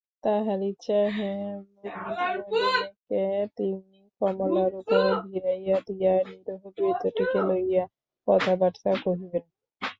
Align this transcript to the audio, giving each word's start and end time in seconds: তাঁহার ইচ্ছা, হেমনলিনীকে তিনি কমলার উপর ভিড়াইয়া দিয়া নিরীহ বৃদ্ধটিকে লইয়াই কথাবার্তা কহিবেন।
তাঁহার 0.23 0.63
ইচ্ছা, 0.63 0.99
হেমনলিনীকে 1.17 3.23
তিনি 3.57 4.09
কমলার 4.21 4.75
উপর 4.75 5.01
ভিড়াইয়া 5.25 5.77
দিয়া 5.87 6.13
নিরীহ 6.29 6.61
বৃদ্ধটিকে 6.75 7.39
লইয়াই 7.49 7.87
কথাবার্তা 8.27 8.91
কহিবেন। 9.03 9.43